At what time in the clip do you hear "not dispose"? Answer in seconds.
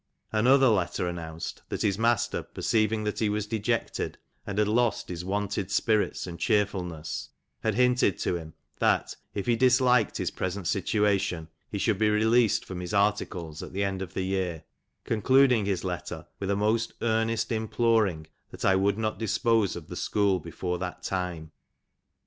18.97-19.75